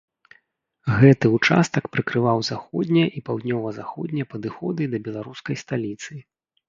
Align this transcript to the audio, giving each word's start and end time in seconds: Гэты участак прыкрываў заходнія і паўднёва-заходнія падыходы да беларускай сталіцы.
Гэты 1.01 1.25
участак 1.37 1.83
прыкрываў 1.97 2.39
заходнія 2.51 3.07
і 3.19 3.23
паўднёва-заходнія 3.27 4.25
падыходы 4.35 4.83
да 4.95 5.05
беларускай 5.09 5.55
сталіцы. 5.65 6.11